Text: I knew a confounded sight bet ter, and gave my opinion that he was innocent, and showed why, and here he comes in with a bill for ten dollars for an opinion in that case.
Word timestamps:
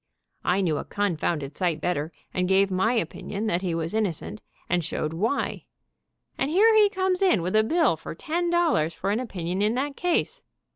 I 0.43 0.61
knew 0.61 0.77
a 0.77 0.83
confounded 0.83 1.55
sight 1.55 1.79
bet 1.79 1.95
ter, 1.95 2.11
and 2.33 2.47
gave 2.49 2.71
my 2.71 2.93
opinion 2.93 3.45
that 3.45 3.61
he 3.61 3.75
was 3.75 3.93
innocent, 3.93 4.41
and 4.67 4.83
showed 4.83 5.13
why, 5.13 5.65
and 6.39 6.49
here 6.49 6.75
he 6.75 6.89
comes 6.89 7.21
in 7.21 7.43
with 7.43 7.55
a 7.55 7.63
bill 7.63 7.95
for 7.95 8.15
ten 8.15 8.49
dollars 8.49 8.95
for 8.95 9.11
an 9.11 9.19
opinion 9.19 9.61
in 9.61 9.75
that 9.75 9.95
case. 9.95 10.41